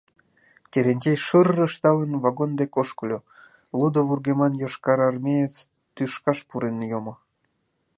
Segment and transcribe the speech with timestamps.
[0.71, 3.19] Терентей, шыр-р ышталын, вагон дек ошкыльо,
[3.79, 5.55] лудо вургеман йошкарармеец
[5.95, 7.13] тӱшкаш пурен йомо.